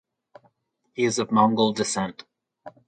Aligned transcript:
He 0.95 1.05
is 1.05 1.19
of 1.19 1.31
Mongol 1.31 1.73
descent. 1.73 2.23